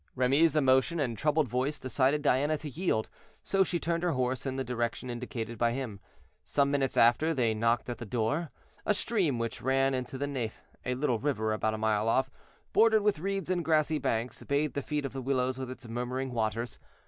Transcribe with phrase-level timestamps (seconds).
[0.15, 3.07] Remy's emotion and troubled voice decided Diana to yield,
[3.43, 5.99] so she turned her horse in the direction indicated by him.
[6.43, 8.49] Some minutes after, they knocked at the door.
[8.83, 12.31] A stream (which ran into the Nethe, a little river about a mile off),
[12.73, 16.31] bordered with reeds and grassy banks, bathed the feet of the willows with its murmuring
[16.31, 16.79] waters.